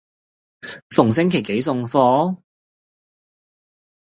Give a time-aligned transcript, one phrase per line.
[0.89, 2.35] 逢星期幾送貨？